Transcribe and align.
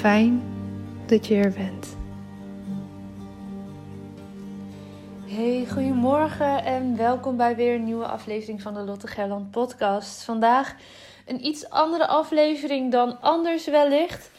Fijn 0.00 0.42
dat 1.06 1.26
je 1.26 1.34
er 1.34 1.52
bent. 1.52 1.96
Hey, 5.24 5.66
goedemorgen 5.72 6.64
en 6.64 6.96
welkom 6.96 7.36
bij 7.36 7.56
weer 7.56 7.74
een 7.74 7.84
nieuwe 7.84 8.06
aflevering 8.06 8.62
van 8.62 8.74
de 8.74 8.80
Lotte 8.80 9.06
Gerland 9.06 9.50
podcast. 9.50 10.22
Vandaag 10.22 10.76
een 11.26 11.46
iets 11.46 11.70
andere 11.70 12.06
aflevering 12.06 12.92
dan 12.92 13.20
anders 13.20 13.66
wellicht. 13.66 14.30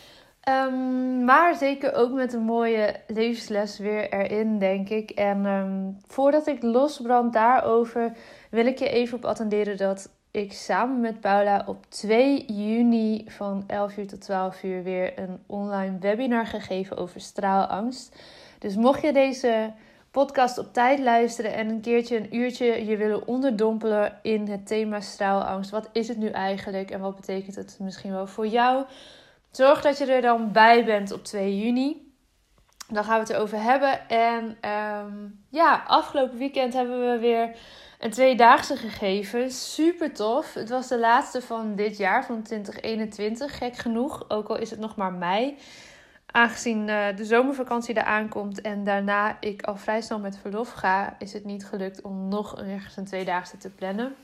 Um, 0.49 1.25
maar 1.25 1.55
zeker 1.55 1.93
ook 1.93 2.11
met 2.11 2.33
een 2.33 2.43
mooie 2.43 2.95
levensles 3.07 3.78
weer 3.78 4.13
erin, 4.13 4.59
denk 4.59 4.89
ik. 4.89 5.09
En 5.09 5.45
um, 5.45 5.97
voordat 6.07 6.47
ik 6.47 6.63
losbrand 6.63 7.33
daarover, 7.33 8.17
wil 8.49 8.66
ik 8.66 8.79
je 8.79 8.89
even 8.89 9.17
op 9.17 9.25
attenderen 9.25 9.78
dat 9.78 10.09
ik 10.31 10.53
samen 10.53 11.00
met 11.00 11.19
Paula 11.19 11.64
op 11.68 11.86
2 11.90 12.46
juni 12.46 13.25
van 13.28 13.64
11 13.68 13.97
uur 13.97 14.08
tot 14.08 14.22
12 14.22 14.64
uur 14.64 14.84
weer 14.84 15.19
een 15.19 15.44
online 15.46 15.97
webinar 16.00 16.46
gegeven 16.46 16.97
over 16.97 17.22
straalangst. 17.22 18.16
Dus 18.59 18.75
mocht 18.75 19.02
je 19.02 19.14
deze 19.14 19.74
podcast 20.12 20.58
op 20.58 20.74
tijd 20.74 21.00
luisteren 21.00 21.53
en 21.53 21.70
een 21.70 21.81
keertje 21.81 22.18
een 22.18 22.36
uurtje 22.36 22.86
je 22.86 22.97
willen 22.97 23.28
onderdompelen 23.28 24.20
in 24.22 24.47
het 24.47 24.68
thema 24.68 25.00
straalangst, 25.00 25.72
wat 25.72 25.90
is 25.91 26.08
het 26.08 26.18
nu 26.18 26.28
eigenlijk 26.28 26.91
en 26.91 27.00
wat 27.00 27.16
betekent 27.16 27.56
het 27.56 27.78
misschien 27.80 28.12
wel 28.12 28.28
voor 28.28 28.47
jou? 28.47 28.86
Zorg 29.52 29.81
dat 29.81 29.97
je 29.97 30.06
er 30.06 30.22
dan 30.22 30.52
bij 30.52 30.86
bent 30.86 31.12
op 31.12 31.24
2 31.24 31.59
juni. 31.59 32.09
Dan 32.88 33.03
gaan 33.03 33.14
we 33.14 33.20
het 33.20 33.30
erover 33.30 33.62
hebben. 33.62 34.09
En 34.09 34.58
um, 34.70 35.46
ja, 35.50 35.84
afgelopen 35.88 36.38
weekend 36.38 36.74
hebben 36.74 37.12
we 37.12 37.20
weer 37.20 37.56
een 38.01 38.12
tweedaagse 38.12 38.75
gegeven. 38.75 39.51
Super 39.51 40.13
tof. 40.13 40.53
Het 40.53 40.69
was 40.69 40.88
de 40.88 41.00
laatste 41.00 41.41
van 41.41 41.75
dit 41.75 41.97
jaar, 41.97 42.25
van 42.25 42.41
2021. 42.41 43.57
Gek 43.57 43.75
genoeg, 43.75 44.25
ook 44.28 44.47
al 44.47 44.57
is 44.57 44.69
het 44.69 44.79
nog 44.79 44.95
maar 44.95 45.13
mei. 45.13 45.57
Aangezien 46.25 46.88
uh, 46.88 47.16
de 47.16 47.25
zomervakantie 47.25 47.97
eraan 47.97 48.29
komt 48.29 48.61
en 48.61 48.84
daarna 48.84 49.38
ik 49.40 49.61
al 49.61 49.75
vrij 49.75 50.01
snel 50.01 50.19
met 50.19 50.38
verlof 50.38 50.72
ga, 50.72 51.16
is 51.19 51.34
het 51.34 51.45
niet 51.45 51.66
gelukt 51.66 52.01
om 52.01 52.28
nog 52.28 52.61
ergens 52.61 52.97
een 52.97 53.06
tweedaagse 53.06 53.57
te 53.57 53.69
plannen. 53.69 54.16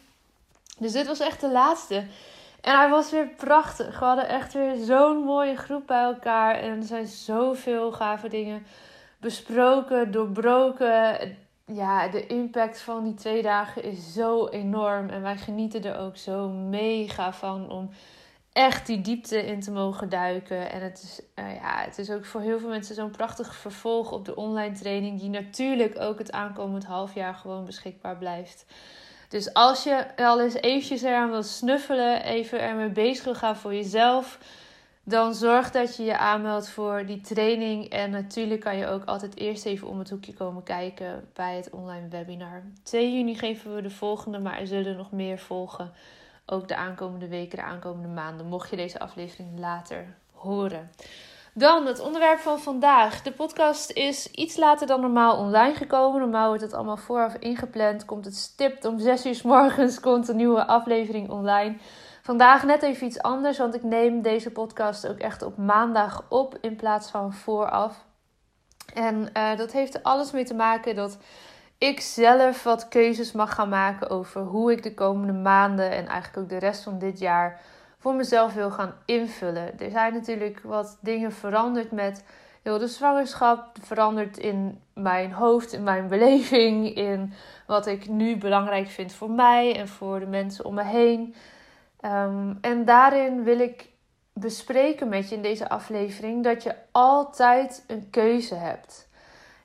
Dus 0.79 0.91
dit 0.91 1.07
was 1.07 1.19
echt 1.19 1.41
de 1.41 1.51
laatste. 1.51 2.05
En 2.61 2.77
hij 2.77 2.89
was 2.89 3.11
weer 3.11 3.27
prachtig. 3.27 3.99
We 3.99 4.05
hadden 4.05 4.29
echt 4.29 4.53
weer 4.53 4.75
zo'n 4.75 5.23
mooie 5.23 5.55
groep 5.55 5.87
bij 5.87 6.03
elkaar. 6.03 6.55
En 6.55 6.77
er 6.77 6.83
zijn 6.83 7.07
zoveel 7.07 7.91
gave 7.91 8.29
dingen 8.29 8.65
besproken, 9.19 10.11
doorbroken. 10.11 11.37
Ja, 11.73 12.07
de 12.07 12.27
impact 12.27 12.81
van 12.81 13.03
die 13.03 13.13
twee 13.13 13.41
dagen 13.41 13.83
is 13.83 14.13
zo 14.13 14.47
enorm. 14.47 15.09
En 15.09 15.21
wij 15.21 15.37
genieten 15.37 15.83
er 15.83 15.97
ook 15.97 16.17
zo 16.17 16.49
mega 16.49 17.33
van 17.33 17.69
om 17.69 17.89
echt 18.53 18.85
die 18.85 19.01
diepte 19.01 19.45
in 19.45 19.59
te 19.59 19.71
mogen 19.71 20.09
duiken. 20.09 20.71
En 20.71 20.81
het 20.81 21.01
is, 21.03 21.21
uh, 21.43 21.55
ja, 21.55 21.81
het 21.83 21.97
is 21.97 22.11
ook 22.11 22.25
voor 22.25 22.41
heel 22.41 22.59
veel 22.59 22.69
mensen 22.69 22.95
zo'n 22.95 23.11
prachtig 23.11 23.55
vervolg 23.55 24.11
op 24.11 24.25
de 24.25 24.35
online 24.35 24.75
training. 24.75 25.19
Die 25.19 25.29
natuurlijk 25.29 25.99
ook 25.99 26.17
het 26.17 26.31
aankomend 26.31 26.85
half 26.85 27.13
jaar 27.13 27.33
gewoon 27.33 27.65
beschikbaar 27.65 28.17
blijft. 28.17 28.65
Dus 29.29 29.53
als 29.53 29.83
je 29.83 30.17
al 30.17 30.41
eens 30.41 30.53
eventjes 30.53 31.01
eraan 31.01 31.31
wil 31.31 31.43
snuffelen, 31.43 32.23
even 32.23 32.61
ermee 32.61 32.89
bezig 32.89 33.23
wil 33.23 33.35
gaan 33.35 33.55
voor 33.55 33.73
jezelf, 33.73 34.39
dan 35.09 35.33
zorg 35.33 35.71
dat 35.71 35.95
je 35.95 36.03
je 36.03 36.17
aanmeldt 36.17 36.69
voor 36.69 37.05
die 37.05 37.21
training. 37.21 37.89
En 37.89 38.09
natuurlijk 38.09 38.61
kan 38.61 38.77
je 38.77 38.87
ook 38.87 39.05
altijd 39.05 39.37
eerst 39.37 39.65
even 39.65 39.87
om 39.87 39.99
het 39.99 40.09
hoekje 40.09 40.33
komen 40.33 40.63
kijken 40.63 41.29
bij 41.33 41.55
het 41.55 41.69
online 41.69 42.07
webinar. 42.07 42.63
2 42.83 43.13
juni 43.13 43.35
geven 43.35 43.75
we 43.75 43.81
de 43.81 43.89
volgende, 43.89 44.39
maar 44.39 44.59
er 44.59 44.67
zullen 44.67 44.97
nog 44.97 45.11
meer 45.11 45.39
volgen. 45.39 45.91
Ook 46.45 46.67
de 46.67 46.75
aankomende 46.75 47.27
weken, 47.27 47.57
de 47.57 47.63
aankomende 47.63 48.07
maanden, 48.07 48.45
mocht 48.45 48.69
je 48.69 48.75
deze 48.75 48.99
aflevering 48.99 49.59
later 49.59 50.15
horen. 50.33 50.89
Dan 51.53 51.85
het 51.85 51.99
onderwerp 51.99 52.39
van 52.39 52.59
vandaag. 52.59 53.21
De 53.21 53.31
podcast 53.31 53.91
is 53.91 54.31
iets 54.31 54.57
later 54.57 54.87
dan 54.87 55.01
normaal 55.01 55.37
online 55.37 55.75
gekomen. 55.75 56.19
Normaal 56.19 56.47
wordt 56.47 56.63
het 56.63 56.73
allemaal 56.73 56.97
vooraf 56.97 57.35
ingepland. 57.35 58.05
Komt 58.05 58.25
het 58.25 58.35
stipt 58.35 58.85
om 58.85 58.99
6 58.99 59.25
uur 59.25 59.35
s 59.35 59.41
morgens 59.41 59.99
komt 59.99 60.27
een 60.27 60.35
nieuwe 60.35 60.65
aflevering 60.65 61.29
online. 61.29 61.77
Vandaag 62.27 62.63
net 62.63 62.81
even 62.83 63.07
iets 63.07 63.21
anders, 63.21 63.57
want 63.57 63.75
ik 63.75 63.83
neem 63.83 64.21
deze 64.21 64.51
podcast 64.51 65.07
ook 65.07 65.17
echt 65.17 65.41
op 65.41 65.57
maandag 65.57 66.25
op 66.29 66.57
in 66.61 66.75
plaats 66.75 67.09
van 67.09 67.33
vooraf. 67.33 68.05
En 68.93 69.29
uh, 69.33 69.57
dat 69.57 69.71
heeft 69.71 69.93
er 69.93 70.01
alles 70.01 70.31
mee 70.31 70.43
te 70.43 70.53
maken 70.53 70.95
dat 70.95 71.17
ik 71.77 71.99
zelf 71.99 72.63
wat 72.63 72.87
keuzes 72.87 73.31
mag 73.31 73.53
gaan 73.53 73.69
maken 73.69 74.09
over 74.09 74.41
hoe 74.41 74.71
ik 74.71 74.83
de 74.83 74.93
komende 74.93 75.33
maanden 75.33 75.91
en 75.91 76.07
eigenlijk 76.07 76.37
ook 76.37 76.49
de 76.49 76.65
rest 76.65 76.83
van 76.83 76.99
dit 76.99 77.19
jaar 77.19 77.61
voor 77.97 78.13
mezelf 78.13 78.53
wil 78.53 78.71
gaan 78.71 78.93
invullen. 79.05 79.79
Er 79.79 79.91
zijn 79.91 80.13
natuurlijk 80.13 80.59
wat 80.63 80.97
dingen 81.01 81.31
veranderd 81.31 81.91
met 81.91 82.23
heel 82.61 82.77
de 82.77 82.87
zwangerschap 82.87 83.77
verandert 83.81 84.37
in 84.37 84.81
mijn 84.93 85.31
hoofd, 85.31 85.73
in 85.73 85.83
mijn 85.83 86.07
beleving, 86.07 86.95
in 86.95 87.33
wat 87.67 87.85
ik 87.85 88.09
nu 88.09 88.37
belangrijk 88.37 88.87
vind 88.87 89.13
voor 89.13 89.31
mij 89.31 89.75
en 89.75 89.87
voor 89.87 90.19
de 90.19 90.25
mensen 90.25 90.65
om 90.65 90.73
me 90.73 90.83
heen. 90.83 91.35
Ehm, 92.07 92.53
en 92.61 92.85
daarin 92.85 93.43
wil 93.43 93.59
ik 93.59 93.89
bespreken 94.33 95.09
met 95.09 95.29
je 95.29 95.35
in 95.35 95.41
deze 95.41 95.69
aflevering 95.69 96.43
dat 96.43 96.63
je 96.63 96.75
altijd 96.91 97.83
een 97.87 98.09
keuze 98.09 98.55
hebt. 98.55 99.09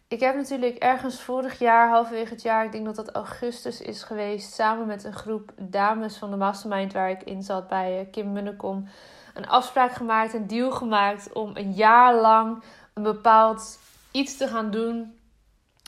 Ik 0.09 0.21
heb 0.21 0.35
natuurlijk 0.35 0.77
ergens 0.77 1.21
vorig 1.21 1.59
jaar, 1.59 1.89
halverwege 1.89 2.33
het 2.33 2.43
jaar, 2.43 2.65
ik 2.65 2.73
denk 2.73 2.85
dat 2.85 2.97
dat 2.97 3.11
augustus 3.11 3.81
is 3.81 4.03
geweest, 4.03 4.53
samen 4.53 4.87
met 4.87 5.05
een 5.05 5.13
groep 5.13 5.53
dames 5.57 6.17
van 6.17 6.31
de 6.31 6.37
mastermind 6.37 6.93
waar 6.93 7.11
ik 7.11 7.23
in 7.23 7.43
zat 7.43 7.69
bij 7.69 7.99
eh, 7.99 8.11
Kim 8.11 8.33
Munnekom, 8.33 8.89
een 9.35 9.49
afspraak 9.49 9.93
gemaakt, 9.93 10.35
een 10.35 10.47
deal 10.47 10.71
gemaakt 10.71 11.33
om 11.33 11.57
een 11.57 11.73
jaar 11.73 12.15
lang 12.15 12.63
een 12.95 13.03
bepaald 13.03 13.79
iets 14.11 14.37
te 14.37 14.49
gaan 14.49 14.71
doen 14.71 15.19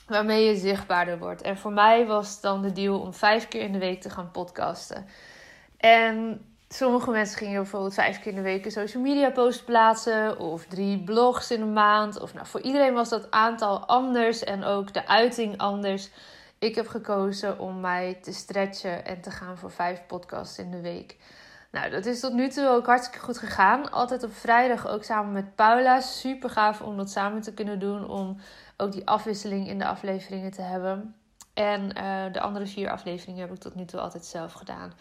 waarmee 0.06 0.44
je 0.44 0.56
zichtbaarder 0.56 1.18
wordt. 1.18 1.42
En 1.42 1.58
voor 1.58 1.72
mij 1.72 2.06
was 2.06 2.40
dan 2.40 2.62
de 2.62 2.72
deal 2.72 3.00
om 3.00 3.14
vijf 3.14 3.48
keer 3.48 3.62
in 3.62 3.72
de 3.72 3.78
week 3.78 4.00
te 4.00 4.10
gaan 4.10 4.30
podcasten. 4.30 5.06
En 5.84 6.44
sommige 6.69 7.10
mensen 7.10 7.38
gingen 7.38 7.62
bijvoorbeeld 7.62 7.94
vijf 7.94 8.20
keer 8.20 8.31
in 8.31 8.36
de 8.36 8.42
week 8.42 8.64
een 8.64 8.70
social 8.70 9.02
media 9.02 9.31
post 9.31 9.64
plaatsen. 9.64 10.38
Of 10.38 10.66
drie 10.66 11.02
blogs 11.02 11.50
in 11.50 11.60
een 11.60 11.72
maand. 11.72 12.20
Of 12.20 12.34
nou, 12.34 12.46
voor 12.46 12.60
iedereen 12.60 12.94
was 12.94 13.08
dat 13.08 13.31
aantal 13.31 13.86
anders 13.86 14.44
en 14.44 14.64
ook 14.64 14.92
de 14.92 15.06
uiting 15.06 15.58
anders. 15.58 16.10
Ik 16.58 16.75
heb 16.75 16.86
gekozen 16.86 17.58
om 17.58 17.81
mij 17.81 18.19
te 18.22 18.32
stretchen 18.32 19.04
en 19.04 19.20
te 19.20 19.31
gaan 19.31 19.58
voor 19.58 19.70
vijf 19.70 20.06
podcasts 20.06 20.58
in 20.58 20.70
de 20.70 20.81
week. 20.81 21.16
Nou, 21.70 21.90
dat 21.90 22.06
is 22.06 22.20
tot 22.20 22.32
nu 22.32 22.48
toe 22.48 22.69
ook 22.69 22.87
hartstikke 22.87 23.25
goed 23.25 23.38
gegaan. 23.38 23.90
Altijd 23.90 24.22
op 24.22 24.34
vrijdag 24.34 24.88
ook 24.88 25.04
samen 25.04 25.32
met 25.32 25.54
Paula. 25.54 26.00
Super 26.00 26.50
gaaf 26.50 26.80
om 26.80 26.96
dat 26.96 27.10
samen 27.10 27.42
te 27.42 27.54
kunnen 27.54 27.78
doen. 27.78 28.08
Om 28.08 28.37
ook 28.76 28.92
die 28.92 29.06
afwisseling 29.06 29.69
in 29.69 29.78
de 29.78 29.87
afleveringen 29.87 30.50
te 30.50 30.62
hebben. 30.62 31.14
En 31.54 31.82
uh, 31.82 32.32
de 32.32 32.40
andere 32.40 32.66
vier 32.66 32.90
afleveringen 32.90 33.40
heb 33.40 33.52
ik 33.52 33.60
tot 33.60 33.75
nu 33.75 33.84
toe 33.84 34.00
altijd 34.00 34.25
zelf 34.25 34.52
gedaan. 34.52 34.92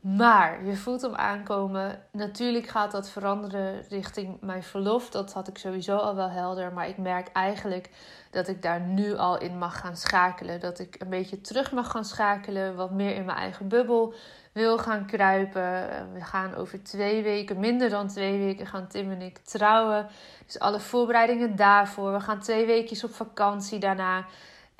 Maar 0.00 0.64
je 0.64 0.76
voelt 0.76 1.02
hem 1.02 1.14
aankomen. 1.14 2.02
Natuurlijk 2.12 2.66
gaat 2.66 2.90
dat 2.90 3.10
veranderen 3.10 3.82
richting 3.88 4.40
mijn 4.40 4.62
verlof. 4.62 5.10
Dat 5.10 5.32
had 5.32 5.48
ik 5.48 5.58
sowieso 5.58 5.96
al 5.96 6.14
wel 6.14 6.30
helder. 6.30 6.72
Maar 6.72 6.88
ik 6.88 6.98
merk 6.98 7.28
eigenlijk 7.32 7.90
dat 8.30 8.48
ik 8.48 8.62
daar 8.62 8.80
nu 8.80 9.16
al 9.16 9.38
in 9.38 9.58
mag 9.58 9.78
gaan 9.80 9.96
schakelen. 9.96 10.60
Dat 10.60 10.78
ik 10.78 10.96
een 10.98 11.08
beetje 11.08 11.40
terug 11.40 11.72
mag 11.72 11.90
gaan 11.90 12.04
schakelen. 12.04 12.76
Wat 12.76 12.90
meer 12.90 13.14
in 13.14 13.24
mijn 13.24 13.38
eigen 13.38 13.68
bubbel 13.68 14.14
wil 14.52 14.78
gaan 14.78 15.06
kruipen. 15.06 15.88
We 16.12 16.20
gaan 16.20 16.54
over 16.54 16.82
twee 16.82 17.22
weken, 17.22 17.58
minder 17.58 17.88
dan 17.88 18.08
twee 18.08 18.38
weken, 18.38 18.66
gaan 18.66 18.88
Tim 18.88 19.10
en 19.10 19.22
ik 19.22 19.38
trouwen. 19.38 20.06
Dus 20.46 20.58
alle 20.58 20.80
voorbereidingen 20.80 21.56
daarvoor. 21.56 22.12
We 22.12 22.20
gaan 22.20 22.40
twee 22.40 22.66
weekjes 22.66 23.04
op 23.04 23.14
vakantie 23.14 23.78
daarna. 23.78 24.26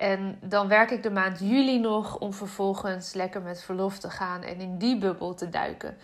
En 0.00 0.38
dan 0.43 0.69
werk 0.69 0.91
ik 0.91 1.02
de 1.02 1.11
maand 1.11 1.38
juli 1.38 1.81
nog 1.81 2.19
om 2.19 2.32
vervolgens 2.32 3.12
lekker 3.12 3.43
met 3.43 3.62
verlof 3.62 3.99
te 3.99 4.11
gaan 4.11 4.43
en 4.43 4.61
in 4.61 4.79
die 4.79 4.99
bubbel 4.99 5.35
te 5.35 5.49
duiken. 5.49 5.97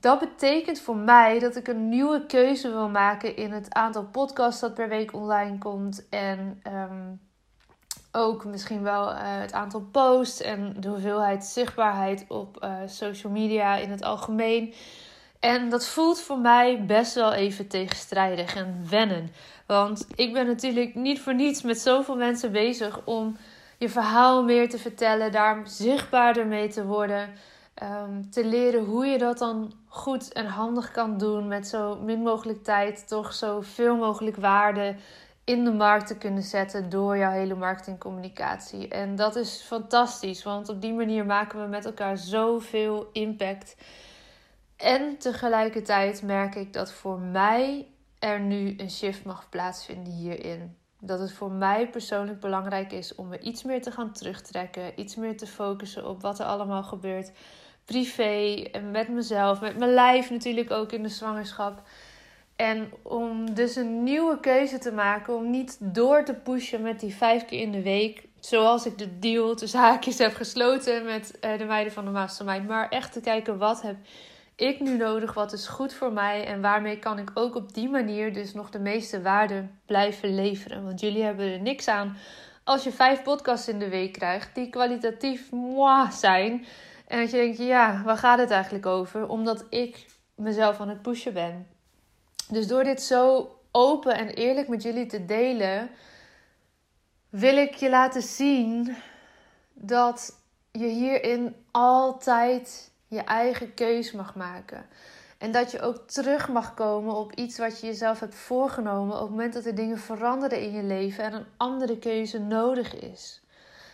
Dat 0.00 0.18
betekent 0.18 0.80
voor 0.80 0.96
mij 0.96 1.38
dat 1.38 1.56
ik 1.56 1.68
een 1.68 1.88
nieuwe 1.88 2.26
keuze 2.26 2.68
wil 2.68 2.88
maken 2.88 3.36
in 3.36 3.52
het 3.52 3.74
aantal 3.74 4.04
podcasts 4.04 4.60
dat 4.60 4.74
per 4.74 4.88
week 4.88 5.12
online 5.12 5.58
komt. 5.58 6.08
En 6.08 6.60
ehm, 6.62 7.12
ook 8.12 8.44
misschien 8.44 8.82
wel 8.82 9.10
uh, 9.10 9.18
het 9.20 9.52
aantal 9.52 9.80
posts 9.80 10.40
en 10.40 10.76
de 10.80 10.88
hoeveelheid 10.88 11.44
zichtbaarheid 11.44 12.24
op 12.28 12.64
uh, 12.64 12.74
social 12.86 13.32
media 13.32 13.76
in 13.76 13.90
het 13.90 14.02
algemeen. 14.02 14.74
En 15.44 15.68
dat 15.68 15.86
voelt 15.86 16.20
voor 16.20 16.38
mij 16.38 16.84
best 16.86 17.14
wel 17.14 17.32
even 17.32 17.68
tegenstrijdig 17.68 18.54
en 18.54 18.86
wennen. 18.90 19.30
Want 19.66 20.06
ik 20.14 20.32
ben 20.32 20.46
natuurlijk 20.46 20.94
niet 20.94 21.20
voor 21.20 21.34
niets 21.34 21.62
met 21.62 21.78
zoveel 21.78 22.16
mensen 22.16 22.52
bezig 22.52 23.00
om 23.04 23.36
je 23.78 23.88
verhaal 23.88 24.44
meer 24.44 24.68
te 24.68 24.78
vertellen, 24.78 25.32
daar 25.32 25.62
zichtbaarder 25.64 26.46
mee 26.46 26.68
te 26.68 26.84
worden. 26.86 27.28
Um, 27.82 28.30
te 28.30 28.44
leren 28.44 28.84
hoe 28.84 29.06
je 29.06 29.18
dat 29.18 29.38
dan 29.38 29.72
goed 29.88 30.32
en 30.32 30.46
handig 30.46 30.90
kan 30.90 31.18
doen 31.18 31.48
met 31.48 31.66
zo 31.66 31.96
min 31.96 32.22
mogelijk 32.22 32.62
tijd, 32.62 33.08
toch 33.08 33.32
zo 33.32 33.60
veel 33.60 33.96
mogelijk 33.96 34.36
waarde 34.36 34.96
in 35.44 35.64
de 35.64 35.72
markt 35.72 36.06
te 36.06 36.18
kunnen 36.18 36.42
zetten 36.42 36.90
door 36.90 37.16
jouw 37.16 37.32
hele 37.32 37.54
marketingcommunicatie. 37.54 38.88
En 38.88 39.16
dat 39.16 39.36
is 39.36 39.62
fantastisch, 39.66 40.42
want 40.42 40.68
op 40.68 40.80
die 40.80 40.92
manier 40.92 41.26
maken 41.26 41.60
we 41.60 41.66
met 41.66 41.84
elkaar 41.84 42.18
zoveel 42.18 43.08
impact. 43.12 43.76
En 44.76 45.18
tegelijkertijd 45.18 46.22
merk 46.22 46.54
ik 46.54 46.72
dat 46.72 46.92
voor 46.92 47.18
mij 47.18 47.88
er 48.18 48.40
nu 48.40 48.74
een 48.76 48.90
shift 48.90 49.24
mag 49.24 49.48
plaatsvinden 49.48 50.12
hierin. 50.12 50.76
Dat 51.00 51.18
het 51.18 51.32
voor 51.32 51.50
mij 51.50 51.88
persoonlijk 51.88 52.40
belangrijk 52.40 52.92
is 52.92 53.14
om 53.14 53.28
me 53.28 53.38
iets 53.38 53.62
meer 53.62 53.82
te 53.82 53.90
gaan 53.90 54.12
terugtrekken, 54.12 55.00
iets 55.00 55.16
meer 55.16 55.36
te 55.36 55.46
focussen 55.46 56.08
op 56.08 56.22
wat 56.22 56.38
er 56.38 56.46
allemaal 56.46 56.82
gebeurt. 56.82 57.32
Privé 57.84 58.62
en 58.72 58.90
met 58.90 59.08
mezelf, 59.08 59.60
met 59.60 59.78
mijn 59.78 59.94
lijf 59.94 60.30
natuurlijk 60.30 60.70
ook 60.70 60.92
in 60.92 61.02
de 61.02 61.08
zwangerschap. 61.08 61.82
En 62.56 62.92
om 63.02 63.54
dus 63.54 63.76
een 63.76 64.02
nieuwe 64.02 64.40
keuze 64.40 64.78
te 64.78 64.92
maken, 64.92 65.34
om 65.34 65.50
niet 65.50 65.76
door 65.80 66.24
te 66.24 66.34
pushen 66.34 66.82
met 66.82 67.00
die 67.00 67.14
vijf 67.14 67.44
keer 67.44 67.60
in 67.60 67.72
de 67.72 67.82
week. 67.82 68.28
Zoals 68.40 68.86
ik 68.86 68.98
de 68.98 69.18
deal 69.18 69.54
tussen 69.54 69.80
haakjes 69.80 70.18
heb 70.18 70.34
gesloten 70.34 71.04
met 71.04 71.38
eh, 71.40 71.58
de 71.58 71.64
meiden 71.64 71.92
van 71.92 72.04
de 72.04 72.10
Mastermind. 72.10 72.68
Maar 72.68 72.88
echt 72.88 73.12
te 73.12 73.20
kijken 73.20 73.58
wat 73.58 73.82
heb 73.82 73.96
ik 74.56 74.80
nu 74.80 74.96
nodig? 74.96 75.34
Wat 75.34 75.52
is 75.52 75.66
goed 75.66 75.94
voor 75.94 76.12
mij? 76.12 76.46
En 76.46 76.60
waarmee 76.60 76.98
kan 76.98 77.18
ik 77.18 77.30
ook 77.34 77.54
op 77.54 77.74
die 77.74 77.88
manier 77.88 78.32
dus 78.32 78.54
nog 78.54 78.70
de 78.70 78.78
meeste 78.78 79.22
waarde 79.22 79.68
blijven 79.86 80.34
leveren? 80.34 80.84
Want 80.84 81.00
jullie 81.00 81.22
hebben 81.22 81.52
er 81.52 81.60
niks 81.60 81.88
aan 81.88 82.16
als 82.64 82.84
je 82.84 82.92
vijf 82.92 83.22
podcasts 83.22 83.68
in 83.68 83.78
de 83.78 83.88
week 83.88 84.12
krijgt 84.12 84.54
die 84.54 84.70
kwalitatief 84.70 85.50
moi 85.50 86.12
zijn. 86.12 86.66
En 87.06 87.20
dat 87.20 87.30
je 87.30 87.36
denkt, 87.36 87.58
ja, 87.58 88.02
waar 88.04 88.16
gaat 88.16 88.38
het 88.38 88.50
eigenlijk 88.50 88.86
over? 88.86 89.28
Omdat 89.28 89.64
ik 89.70 90.06
mezelf 90.34 90.80
aan 90.80 90.88
het 90.88 91.02
pushen 91.02 91.32
ben. 91.32 91.66
Dus 92.48 92.66
door 92.66 92.84
dit 92.84 93.02
zo 93.02 93.50
open 93.70 94.14
en 94.14 94.28
eerlijk 94.28 94.68
met 94.68 94.82
jullie 94.82 95.06
te 95.06 95.24
delen, 95.24 95.90
wil 97.28 97.56
ik 97.56 97.74
je 97.74 97.90
laten 97.90 98.22
zien 98.22 98.96
dat 99.72 100.42
je 100.72 100.86
hierin 100.86 101.56
altijd 101.70 102.92
je 103.14 103.20
eigen 103.20 103.74
keus 103.74 104.12
mag 104.12 104.34
maken. 104.34 104.86
En 105.38 105.52
dat 105.52 105.70
je 105.70 105.80
ook 105.80 105.98
terug 106.06 106.48
mag 106.48 106.74
komen 106.74 107.14
op 107.14 107.32
iets 107.32 107.58
wat 107.58 107.80
je 107.80 107.86
jezelf 107.86 108.20
hebt 108.20 108.34
voorgenomen 108.34 109.14
op 109.14 109.20
het 109.20 109.30
moment 109.30 109.52
dat 109.52 109.64
er 109.64 109.74
dingen 109.74 109.98
veranderen 109.98 110.60
in 110.60 110.72
je 110.72 110.82
leven 110.82 111.24
en 111.24 111.32
een 111.32 111.46
andere 111.56 111.98
keuze 111.98 112.38
nodig 112.38 112.94
is. 112.94 113.42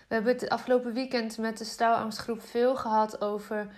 We 0.08 0.14
hebben 0.14 0.32
het 0.32 0.48
afgelopen 0.48 0.92
weekend 0.92 1.38
met 1.38 1.58
de 1.58 1.64
Stouwangstgroep 1.64 2.42
veel 2.42 2.76
gehad 2.76 3.20
over 3.20 3.68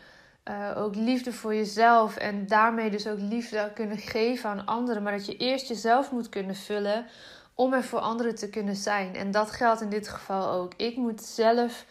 uh, 0.44 0.70
ook 0.76 0.94
liefde 0.94 1.32
voor 1.32 1.54
jezelf 1.54 2.16
en 2.16 2.46
daarmee 2.46 2.90
dus 2.90 3.06
ook 3.06 3.18
liefde 3.18 3.70
kunnen 3.74 3.98
geven 3.98 4.50
aan 4.50 4.66
anderen. 4.66 5.02
Maar 5.02 5.12
dat 5.12 5.26
je 5.26 5.36
eerst 5.36 5.68
jezelf 5.68 6.10
moet 6.10 6.28
kunnen 6.28 6.54
vullen 6.54 7.06
om 7.54 7.72
er 7.72 7.84
voor 7.84 7.98
anderen 7.98 8.34
te 8.34 8.50
kunnen 8.50 8.76
zijn. 8.76 9.14
En 9.14 9.30
dat 9.30 9.50
geldt 9.50 9.80
in 9.80 9.88
dit 9.88 10.08
geval 10.08 10.50
ook. 10.50 10.72
Ik 10.76 10.96
moet 10.96 11.22
zelf 11.22 11.86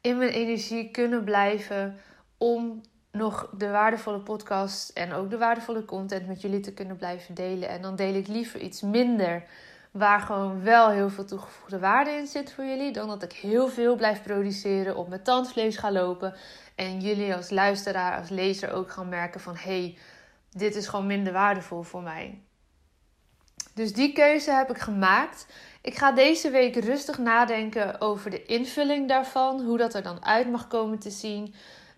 in 0.00 0.18
mijn 0.18 0.30
energie 0.30 0.90
kunnen 0.90 1.24
blijven 1.24 2.00
om 2.38 2.80
nog 3.12 3.50
de 3.56 3.68
waardevolle 3.68 4.20
podcast 4.20 4.88
en 4.88 5.12
ook 5.12 5.30
de 5.30 5.38
waardevolle 5.38 5.84
content 5.84 6.26
met 6.26 6.40
jullie 6.40 6.60
te 6.60 6.72
kunnen 6.72 6.96
blijven 6.96 7.34
delen. 7.34 7.68
En 7.68 7.82
dan 7.82 7.96
deel 7.96 8.14
ik 8.14 8.28
liever 8.28 8.60
iets 8.60 8.80
minder 8.80 9.44
waar 9.90 10.20
gewoon 10.20 10.62
wel 10.62 10.90
heel 10.90 11.10
veel 11.10 11.24
toegevoegde 11.24 11.78
waarde 11.78 12.10
in 12.10 12.26
zit 12.26 12.52
voor 12.52 12.64
jullie, 12.64 12.92
dan 12.92 13.08
dat 13.08 13.22
ik 13.22 13.32
heel 13.32 13.68
veel 13.68 13.96
blijf 13.96 14.22
produceren, 14.22 14.96
op 14.96 15.08
mijn 15.08 15.22
tandvlees 15.22 15.76
ga 15.76 15.92
lopen 15.92 16.34
en 16.74 17.00
jullie 17.00 17.34
als 17.34 17.50
luisteraar, 17.50 18.18
als 18.18 18.28
lezer 18.28 18.72
ook 18.72 18.90
gaan 18.90 19.08
merken 19.08 19.40
van 19.40 19.56
hey, 19.56 19.98
dit 20.50 20.74
is 20.74 20.88
gewoon 20.88 21.06
minder 21.06 21.32
waardevol 21.32 21.82
voor 21.82 22.02
mij. 22.02 22.42
Dus 23.74 23.92
die 23.92 24.12
keuze 24.12 24.50
heb 24.50 24.70
ik 24.70 24.78
gemaakt. 24.78 25.46
Ik 25.82 25.96
ga 25.96 26.12
deze 26.12 26.50
week 26.50 26.76
rustig 26.76 27.18
nadenken 27.18 28.00
over 28.00 28.30
de 28.30 28.42
invulling 28.42 29.08
daarvan, 29.08 29.60
hoe 29.60 29.78
dat 29.78 29.94
er 29.94 30.02
dan 30.02 30.24
uit 30.24 30.50
mag 30.50 30.66
komen 30.66 30.98
te 30.98 31.10
zien. 31.10 31.54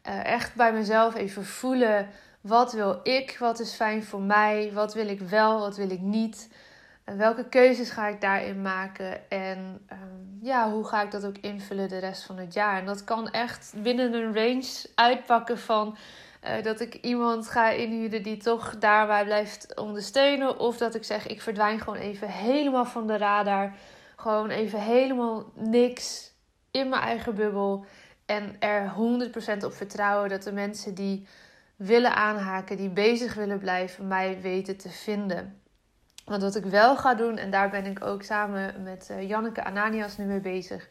Uh, 0.08 0.24
echt 0.24 0.54
bij 0.54 0.72
mezelf 0.72 1.14
even 1.14 1.44
voelen. 1.44 2.08
Wat 2.40 2.72
wil 2.72 3.00
ik? 3.02 3.36
Wat 3.38 3.60
is 3.60 3.74
fijn 3.74 4.04
voor 4.04 4.20
mij? 4.20 4.70
Wat 4.72 4.94
wil 4.94 5.08
ik 5.08 5.20
wel? 5.20 5.58
Wat 5.58 5.76
wil 5.76 5.90
ik 5.90 6.00
niet? 6.00 6.48
Welke 7.04 7.48
keuzes 7.48 7.90
ga 7.90 8.06
ik 8.06 8.20
daarin 8.20 8.62
maken? 8.62 9.30
En 9.30 9.86
um, 9.92 10.38
ja, 10.42 10.70
hoe 10.70 10.84
ga 10.84 11.02
ik 11.02 11.10
dat 11.10 11.26
ook 11.26 11.38
invullen 11.38 11.88
de 11.88 11.98
rest 11.98 12.22
van 12.22 12.38
het 12.38 12.54
jaar? 12.54 12.78
En 12.78 12.86
dat 12.86 13.04
kan 13.04 13.30
echt 13.30 13.74
binnen 13.76 14.14
een 14.14 14.34
range 14.34 14.86
uitpakken 14.94 15.58
van 15.58 15.96
uh, 16.44 16.62
dat 16.62 16.80
ik 16.80 16.94
iemand 16.94 17.48
ga 17.48 17.70
inhuren 17.70 18.22
die 18.22 18.36
toch 18.36 18.78
daarbij 18.78 19.24
blijft 19.24 19.76
ondersteunen. 19.76 20.58
Of 20.58 20.76
dat 20.76 20.94
ik 20.94 21.04
zeg, 21.04 21.26
ik 21.26 21.42
verdwijn 21.42 21.80
gewoon 21.80 21.98
even 21.98 22.28
helemaal 22.28 22.84
van 22.84 23.06
de 23.06 23.16
radar. 23.16 23.74
Gewoon 24.16 24.50
even 24.50 24.80
helemaal 24.80 25.44
niks 25.54 26.32
in 26.70 26.88
mijn 26.88 27.02
eigen 27.02 27.34
bubbel. 27.34 27.84
En 28.26 28.56
er 28.58 28.92
100% 29.60 29.64
op 29.64 29.72
vertrouwen 29.72 30.28
dat 30.28 30.42
de 30.42 30.52
mensen 30.52 30.94
die 30.94 31.26
willen 31.76 32.14
aanhaken, 32.14 32.76
die 32.76 32.90
bezig 32.90 33.34
willen 33.34 33.58
blijven, 33.58 34.08
mij 34.08 34.40
weten 34.40 34.76
te 34.76 34.88
vinden. 34.88 35.60
Want 36.24 36.42
wat 36.42 36.56
ik 36.56 36.64
wel 36.64 36.96
ga 36.96 37.14
doen, 37.14 37.36
en 37.36 37.50
daar 37.50 37.70
ben 37.70 37.86
ik 37.86 38.04
ook 38.04 38.22
samen 38.22 38.82
met 38.82 39.08
uh, 39.10 39.28
Janneke 39.28 39.64
Ananias 39.64 40.16
nu 40.16 40.24
mee 40.24 40.40
bezig, 40.40 40.86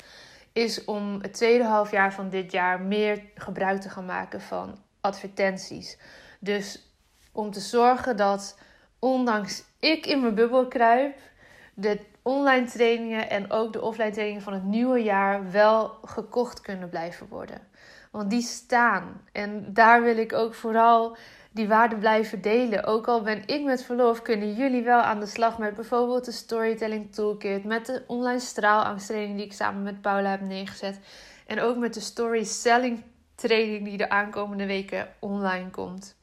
is 0.53 0.85
om 0.85 1.19
het 1.21 1.33
tweede 1.33 1.63
halfjaar 1.63 2.13
van 2.13 2.29
dit 2.29 2.51
jaar 2.51 2.81
meer 2.81 3.23
gebruik 3.35 3.81
te 3.81 3.89
gaan 3.89 4.05
maken 4.05 4.41
van 4.41 4.77
advertenties. 5.01 5.97
Dus 6.39 6.93
om 7.31 7.51
te 7.51 7.59
zorgen 7.59 8.17
dat, 8.17 8.57
ondanks 8.99 9.63
ik 9.79 10.05
in 10.05 10.21
mijn 10.21 10.35
bubbel 10.35 10.67
kruip, 10.67 11.17
de 11.73 11.99
online 12.21 12.65
trainingen 12.65 13.29
en 13.29 13.51
ook 13.51 13.73
de 13.73 13.81
offline 13.81 14.11
trainingen 14.11 14.41
van 14.41 14.53
het 14.53 14.63
nieuwe 14.63 15.03
jaar 15.03 15.51
wel 15.51 15.97
gekocht 16.05 16.61
kunnen 16.61 16.89
blijven 16.89 17.27
worden. 17.27 17.61
Want 18.11 18.29
die 18.29 18.41
staan. 18.41 19.21
En 19.31 19.73
daar 19.73 20.03
wil 20.03 20.17
ik 20.17 20.33
ook 20.33 20.53
vooral 20.53 21.17
die 21.51 21.67
waarde 21.67 21.95
blijven 21.95 22.41
delen. 22.41 22.83
Ook 22.83 23.07
al 23.07 23.21
ben 23.21 23.43
ik 23.45 23.63
met 23.63 23.83
verlof, 23.83 24.21
kunnen 24.21 24.53
jullie 24.53 24.83
wel 24.83 25.01
aan 25.01 25.19
de 25.19 25.25
slag 25.25 25.57
met 25.57 25.75
bijvoorbeeld 25.75 26.25
de 26.25 26.31
Storytelling 26.31 27.13
Toolkit, 27.13 27.63
met 27.63 27.85
de 27.85 28.03
online 28.07 28.39
straalangsttraining 28.39 29.35
die 29.35 29.45
ik 29.45 29.53
samen 29.53 29.83
met 29.83 30.01
Paula 30.01 30.29
heb 30.29 30.41
neergezet. 30.41 30.99
En 31.47 31.59
ook 31.59 31.77
met 31.77 31.93
de 31.93 31.99
Story 31.99 32.43
Selling 32.43 33.03
training 33.35 33.85
die 33.85 33.97
de 33.97 34.09
aankomende 34.09 34.65
weken 34.65 35.07
online 35.19 35.69
komt. 35.69 36.20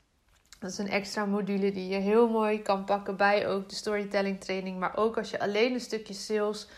Dat 0.59 0.71
is 0.71 0.79
een 0.79 0.91
extra 0.91 1.25
module 1.25 1.73
die 1.73 1.89
je 1.89 1.99
heel 1.99 2.29
mooi 2.29 2.63
kan 2.63 2.85
pakken 2.85 3.17
bij 3.17 3.49
ook 3.49 3.69
de 3.69 3.75
storytelling 3.75 4.41
training. 4.41 4.79
Maar 4.79 4.97
ook 4.97 5.17
als 5.17 5.31
je 5.31 5.41
alleen 5.41 5.73
een 5.73 5.81
stukje 5.81 6.15
sales 6.15 6.69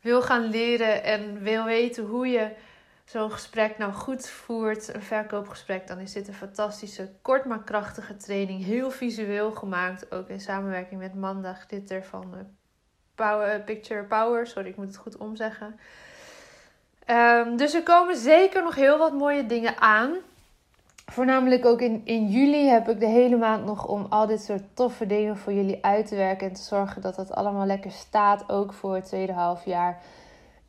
wil 0.00 0.22
gaan 0.22 0.44
leren 0.44 1.04
en 1.04 1.42
wil 1.42 1.64
weten 1.64 2.04
hoe 2.04 2.26
je 2.26 2.50
zo'n 3.04 3.30
gesprek 3.30 3.78
nou 3.78 3.92
goed 3.92 4.28
voert, 4.28 4.94
een 4.94 5.02
verkoopgesprek, 5.02 5.86
dan 5.86 5.98
is 5.98 6.12
dit 6.12 6.28
een 6.28 6.34
fantastische, 6.34 7.10
kort 7.22 7.44
maar 7.44 7.62
krachtige 7.62 8.16
training. 8.16 8.64
Heel 8.64 8.90
visueel 8.90 9.52
gemaakt, 9.52 10.12
ook 10.12 10.28
in 10.28 10.40
samenwerking 10.40 11.00
met 11.00 11.14
Manda 11.14 11.54
Glitter 11.54 12.04
van 12.04 12.30
uh, 12.34 12.40
Power, 13.14 13.60
Picture 13.60 14.04
Power. 14.04 14.46
Sorry, 14.46 14.68
ik 14.68 14.76
moet 14.76 14.86
het 14.86 14.96
goed 14.96 15.16
omzeggen. 15.16 15.78
Um, 17.06 17.56
dus 17.56 17.74
er 17.74 17.82
komen 17.82 18.16
zeker 18.16 18.62
nog 18.62 18.74
heel 18.74 18.98
wat 18.98 19.12
mooie 19.12 19.46
dingen 19.46 19.78
aan. 19.78 20.14
Voornamelijk 21.06 21.64
ook 21.64 21.80
in, 21.80 22.00
in 22.04 22.28
juli 22.28 22.68
heb 22.68 22.88
ik 22.88 23.00
de 23.00 23.06
hele 23.06 23.36
maand 23.36 23.64
nog 23.64 23.86
om 23.86 24.06
al 24.08 24.26
dit 24.26 24.42
soort 24.42 24.62
toffe 24.74 25.06
dingen 25.06 25.36
voor 25.36 25.52
jullie 25.52 25.84
uit 25.84 26.06
te 26.06 26.16
werken. 26.16 26.48
En 26.48 26.54
te 26.54 26.62
zorgen 26.62 27.02
dat 27.02 27.14
dat 27.14 27.32
allemaal 27.32 27.66
lekker 27.66 27.90
staat, 27.90 28.44
ook 28.48 28.72
voor 28.72 28.94
het 28.94 29.04
tweede 29.04 29.32
halfjaar. 29.32 30.00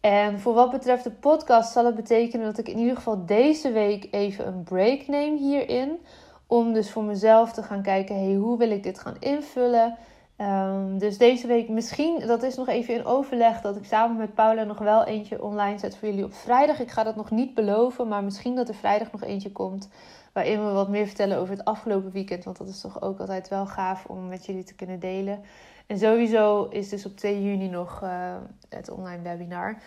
En 0.02 0.40
voor 0.40 0.54
wat 0.54 0.72
betreft 0.72 1.04
de 1.04 1.12
podcast 1.12 1.72
zal 1.72 1.86
het 1.86 1.96
betekenen 1.96 2.46
dat 2.46 2.58
ik 2.58 2.68
in 2.68 2.78
ieder 2.78 2.96
geval 2.96 3.26
deze 3.26 3.72
week 3.72 4.08
even 4.12 4.48
een 4.48 4.64
break 4.64 5.08
neem 5.08 5.38
hierin. 5.38 6.06
Om 6.48 6.74
dus 6.74 6.92
voor 6.92 7.04
mezelf 7.04 7.52
te 7.52 7.64
gaan 7.64 7.82
kijken, 7.82 8.16
hey, 8.16 8.34
hoe 8.34 8.58
wil 8.58 8.72
ik 8.72 8.84
dit 8.84 9.00
gaan 9.00 9.16
invullen? 9.20 9.98
Um, 10.38 11.00
dus 11.00 11.18
deze 11.18 11.48
week 11.48 11.70
misschien, 11.70 12.20
dat 12.28 12.44
is 12.44 12.56
nog 12.56 12.68
even 12.68 12.94
in 12.94 13.06
overleg, 13.06 13.62
dat 13.62 13.76
ik 13.76 13.86
samen 13.86 14.18
met 14.18 14.34
Paula 14.34 14.64
nog 14.64 14.78
wel 14.80 15.04
eentje 15.04 15.44
online 15.44 15.78
zet 15.78 15.98
voor 15.98 16.08
jullie 16.08 16.24
op 16.24 16.34
vrijdag. 16.34 16.80
Ik 16.80 16.92
ga 16.92 17.04
dat 17.04 17.16
nog 17.16 17.32
niet 17.32 17.54
beloven, 17.54 18.08
maar 18.08 18.24
misschien 18.24 18.56
dat 18.56 18.68
er 18.68 18.76
vrijdag 18.76 19.12
nog 19.12 19.24
eentje 19.24 19.52
komt. 19.52 19.90
Waarin 20.36 20.66
we 20.66 20.72
wat 20.72 20.90
meer 20.90 21.06
vertellen 21.06 21.38
over 21.38 21.56
het 21.56 21.66
afgelopen 21.66 22.12
weekend. 22.12 22.44
Want 22.44 22.58
dat 22.58 22.68
is 22.68 22.82
toch 22.82 23.02
ook 23.02 23.20
altijd 23.20 23.48
wel 23.48 23.66
gaaf 23.66 24.06
om 24.06 24.28
met 24.28 24.46
jullie 24.46 24.64
te 24.64 24.76
kunnen 24.76 25.00
delen. 25.00 25.44
En 25.88 25.98
sowieso 25.98 26.68
is 26.70 26.90
dus 26.90 27.06
op 27.06 27.18
2 27.18 27.44
juni 27.44 27.68
nog 27.68 28.02
uh, 28.04 28.36
het 28.70 28.90
online 28.90 29.22
webinar. 29.22 29.78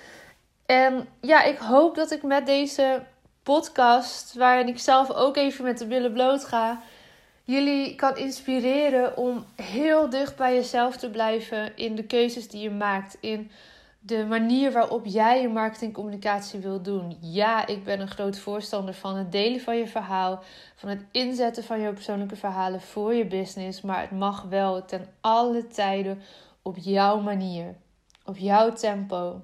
En 0.66 1.08
ja, 1.20 1.42
ik 1.42 1.58
hoop 1.58 1.94
dat 1.94 2.10
ik 2.10 2.22
met 2.22 2.46
deze 2.46 3.02
podcast, 3.42 4.34
waarin 4.34 4.68
ik 4.68 4.78
zelf 4.78 5.10
ook 5.10 5.36
even 5.36 5.64
met 5.64 5.78
de 5.78 5.86
billen 5.86 6.12
bloot 6.12 6.44
ga, 6.44 6.80
jullie 7.44 7.94
kan 7.94 8.16
inspireren 8.16 9.16
om 9.16 9.44
heel 9.56 10.10
dicht 10.10 10.36
bij 10.36 10.54
jezelf 10.54 10.96
te 10.96 11.10
blijven 11.10 11.76
in 11.76 11.94
de 11.94 12.04
keuzes 12.04 12.48
die 12.48 12.60
je 12.60 12.70
maakt. 12.70 13.16
In 13.20 13.50
de 13.98 14.24
manier 14.24 14.72
waarop 14.72 15.06
jij 15.06 15.40
je 15.40 15.48
marketingcommunicatie 15.48 16.60
wil 16.60 16.82
doen. 16.82 17.16
Ja, 17.20 17.66
ik 17.66 17.84
ben 17.84 18.00
een 18.00 18.10
groot 18.10 18.38
voorstander 18.38 18.94
van 18.94 19.16
het 19.16 19.32
delen 19.32 19.60
van 19.60 19.76
je 19.76 19.86
verhaal, 19.86 20.42
van 20.76 20.88
het 20.88 21.04
inzetten 21.10 21.64
van 21.64 21.80
je 21.80 21.92
persoonlijke 21.92 22.36
verhalen 22.36 22.80
voor 22.80 23.14
je 23.14 23.26
business, 23.26 23.80
maar 23.80 24.00
het 24.00 24.10
mag 24.10 24.42
wel 24.42 24.84
ten 24.84 25.06
alle 25.20 25.66
tijden 25.66 26.22
op 26.62 26.76
jouw 26.76 27.20
manier, 27.20 27.74
op 28.24 28.36
jouw 28.36 28.72
tempo. 28.72 29.40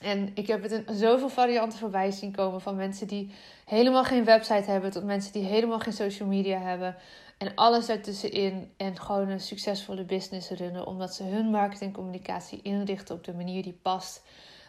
En 0.00 0.30
ik 0.34 0.46
heb 0.46 0.62
het 0.62 0.72
in 0.72 0.84
zoveel 0.94 1.28
varianten 1.28 1.78
voorbij 1.78 2.10
zien 2.10 2.32
komen 2.32 2.60
van 2.60 2.76
mensen 2.76 3.06
die 3.06 3.30
helemaal 3.64 4.04
geen 4.04 4.24
website 4.24 4.70
hebben, 4.70 4.90
tot 4.90 5.04
mensen 5.04 5.32
die 5.32 5.44
helemaal 5.44 5.78
geen 5.78 5.92
social 5.92 6.28
media 6.28 6.58
hebben. 6.58 6.96
En 7.38 7.54
alles 7.54 7.88
ertussenin. 7.88 8.72
En 8.76 9.00
gewoon 9.00 9.28
een 9.28 9.40
succesvolle 9.40 10.04
business 10.04 10.50
runnen. 10.50 10.86
Omdat 10.86 11.14
ze 11.14 11.22
hun 11.22 11.50
marketingcommunicatie 11.50 12.60
inrichten 12.62 13.14
op 13.14 13.24
de 13.24 13.34
manier 13.34 13.62
die 13.62 13.78
past 13.82 14.22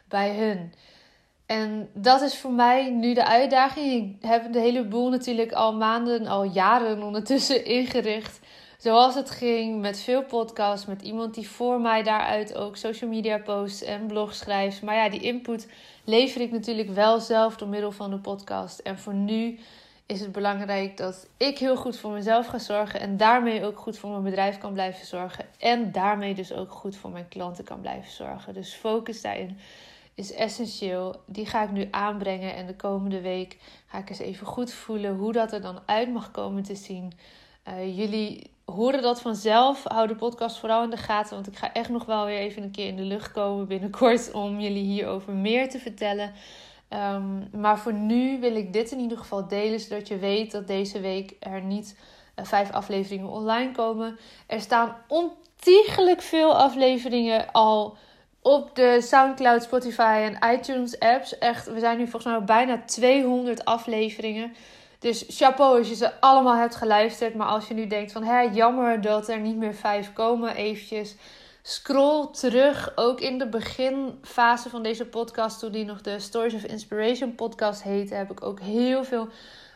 bij 0.07 0.35
hun. 0.35 0.73
En 1.45 1.89
dat 1.93 2.21
is 2.21 2.37
voor 2.37 2.51
mij 2.51 2.89
nu 2.89 3.13
de 3.13 3.25
uitdaging. 3.25 4.15
Ik 4.15 4.29
heb 4.29 4.53
de 4.53 4.59
hele 4.59 4.85
boel 4.85 5.09
natuurlijk 5.09 5.51
al 5.51 5.73
maanden, 5.73 6.27
al 6.27 6.43
jaren 6.43 7.03
ondertussen 7.03 7.65
ingericht. 7.79 8.39
Zoals 8.77 9.15
het 9.15 9.29
ging 9.29 9.81
met 9.81 9.99
veel 9.99 10.23
podcasts, 10.23 10.85
met 10.85 11.01
iemand 11.01 11.33
die 11.33 11.49
voor 11.49 11.81
mij 11.81 12.03
daaruit 12.03 12.55
ook 12.55 12.77
social 12.77 13.09
media 13.09 13.37
posts 13.37 13.83
en 13.83 14.07
blogs 14.07 14.37
schrijft. 14.37 14.81
Maar 14.81 14.95
ja, 14.95 15.09
die 15.09 15.19
input 15.19 15.67
lever 16.03 16.41
ik 16.41 16.51
natuurlijk 16.51 16.89
wel 16.89 17.19
zelf 17.19 17.57
door 17.57 17.67
middel 17.67 17.91
van 17.91 18.09
de 18.09 18.17
podcast. 18.17 18.79
En 18.79 18.99
voor 18.99 19.13
nu 19.13 19.59
is 20.09 20.19
het 20.19 20.31
belangrijk 20.31 20.97
dat 20.97 21.27
ik 21.37 21.57
heel 21.57 21.75
goed 21.75 21.97
voor 21.97 22.11
mezelf 22.11 22.47
ga 22.47 22.57
zorgen 22.57 22.99
en 22.99 23.17
daarmee 23.17 23.65
ook 23.65 23.79
goed 23.79 23.97
voor 23.97 24.09
mijn 24.09 24.23
bedrijf 24.23 24.57
kan 24.57 24.73
blijven 24.73 25.05
zorgen 25.05 25.45
en 25.57 25.91
daarmee 25.91 26.33
dus 26.33 26.53
ook 26.53 26.71
goed 26.71 26.95
voor 26.95 27.09
mijn 27.09 27.27
klanten 27.27 27.63
kan 27.63 27.81
blijven 27.81 28.11
zorgen. 28.11 28.53
Dus 28.53 28.73
focus 28.73 29.21
daarin 29.21 29.57
is 30.15 30.33
essentieel. 30.33 31.15
Die 31.25 31.45
ga 31.45 31.63
ik 31.63 31.71
nu 31.71 31.87
aanbrengen 31.91 32.55
en 32.55 32.67
de 32.67 32.75
komende 32.75 33.21
week 33.21 33.57
ga 33.87 33.97
ik 33.97 34.09
eens 34.09 34.19
even 34.19 34.47
goed 34.47 34.73
voelen 34.73 35.15
hoe 35.15 35.31
dat 35.31 35.51
er 35.51 35.61
dan 35.61 35.79
uit 35.85 36.13
mag 36.13 36.31
komen 36.31 36.63
te 36.63 36.75
zien. 36.75 37.13
Uh, 37.67 37.97
jullie 37.97 38.51
horen 38.65 39.01
dat 39.01 39.21
vanzelf. 39.21 39.83
Hou 39.83 40.07
de 40.07 40.15
podcast 40.15 40.57
vooral 40.57 40.83
in 40.83 40.89
de 40.89 40.97
gaten, 40.97 41.33
want 41.33 41.47
ik 41.47 41.57
ga 41.57 41.73
echt 41.73 41.89
nog 41.89 42.05
wel 42.05 42.25
weer 42.25 42.39
even 42.39 42.63
een 42.63 42.71
keer 42.71 42.87
in 42.87 42.95
de 42.95 43.03
lucht 43.03 43.31
komen 43.31 43.67
binnenkort 43.67 44.31
om 44.31 44.59
jullie 44.59 44.83
hierover 44.83 45.33
meer 45.33 45.69
te 45.69 45.79
vertellen. 45.79 46.33
Um, 46.93 47.49
maar 47.51 47.79
voor 47.79 47.93
nu 47.93 48.39
wil 48.39 48.55
ik 48.55 48.73
dit 48.73 48.91
in 48.91 48.99
ieder 48.99 49.17
geval 49.17 49.47
delen, 49.47 49.79
zodat 49.79 50.07
je 50.07 50.17
weet 50.17 50.51
dat 50.51 50.67
deze 50.67 50.99
week 50.99 51.35
er 51.39 51.61
niet 51.61 51.97
uh, 52.35 52.45
vijf 52.45 52.71
afleveringen 52.71 53.29
online 53.29 53.71
komen. 53.71 54.19
Er 54.47 54.61
staan 54.61 54.95
ontiegelijk 55.07 56.21
veel 56.21 56.57
afleveringen 56.57 57.51
al 57.51 57.97
op 58.41 58.75
de 58.75 59.01
SoundCloud, 59.01 59.63
Spotify 59.63 60.31
en 60.31 60.53
iTunes 60.53 60.99
apps. 60.99 61.37
Echt, 61.37 61.73
we 61.73 61.79
zijn 61.79 61.97
nu 61.97 62.07
volgens 62.07 62.33
mij 62.33 62.43
bijna 62.43 62.81
200 62.85 63.65
afleveringen. 63.65 64.53
Dus 64.99 65.25
chapeau 65.27 65.77
als 65.77 65.89
je 65.89 65.95
ze 65.95 66.19
allemaal 66.19 66.55
hebt 66.55 66.75
geluisterd. 66.75 67.35
Maar 67.35 67.47
als 67.47 67.67
je 67.67 67.73
nu 67.73 67.87
denkt 67.87 68.11
van, 68.11 68.23
hé, 68.23 68.39
jammer 68.39 69.01
dat 69.01 69.29
er 69.29 69.39
niet 69.39 69.57
meer 69.57 69.75
vijf 69.75 70.13
komen, 70.13 70.55
eventjes 70.55 71.15
scroll 71.69 72.27
terug, 72.31 72.91
ook 72.95 73.21
in 73.21 73.37
de 73.37 73.47
beginfase 73.47 74.69
van 74.69 74.83
deze 74.83 75.05
podcast, 75.05 75.59
toen 75.59 75.71
die 75.71 75.85
nog 75.85 76.01
de 76.01 76.19
Stories 76.19 76.53
of 76.53 76.63
Inspiration 76.63 77.35
podcast 77.35 77.83
heette, 77.83 78.13
heb 78.13 78.31
ik 78.31 78.43
ook 78.43 78.59
heel 78.59 79.03
veel 79.03 79.27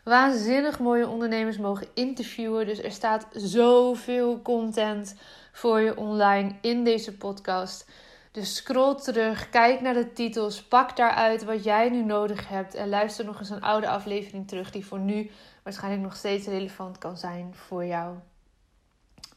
waanzinnig 0.03 0.79
mooie 0.79 1.07
ondernemers 1.07 1.57
mogen 1.57 1.87
interviewen. 1.93 2.65
Dus 2.65 2.83
er 2.83 2.91
staat 2.91 3.27
zoveel 3.31 4.41
content 4.41 5.15
voor 5.51 5.79
je 5.79 5.97
online 5.97 6.55
in 6.61 6.83
deze 6.83 7.17
podcast. 7.17 7.89
Dus 8.31 8.55
scroll 8.55 8.95
terug, 8.95 9.49
kijk 9.49 9.81
naar 9.81 9.93
de 9.93 10.13
titels, 10.13 10.63
pak 10.63 10.95
daaruit 10.95 11.43
wat 11.43 11.63
jij 11.63 11.89
nu 11.89 12.03
nodig 12.03 12.49
hebt 12.49 12.75
en 12.75 12.89
luister 12.89 13.25
nog 13.25 13.39
eens 13.39 13.49
een 13.49 13.61
oude 13.61 13.87
aflevering 13.87 14.47
terug 14.47 14.71
die 14.71 14.85
voor 14.85 14.99
nu 14.99 15.31
waarschijnlijk 15.63 16.03
nog 16.03 16.15
steeds 16.15 16.47
relevant 16.47 16.97
kan 16.97 17.17
zijn 17.17 17.55
voor 17.55 17.85
jou. 17.85 18.15